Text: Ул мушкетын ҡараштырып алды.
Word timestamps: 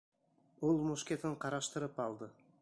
Ул 0.69 0.79
мушкетын 0.87 1.37
ҡараштырып 1.45 2.01
алды. 2.09 2.33